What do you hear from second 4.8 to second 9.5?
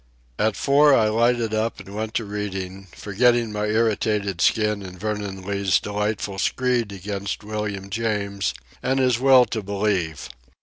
in Vernon Lee's delightful screed against William James, and his "will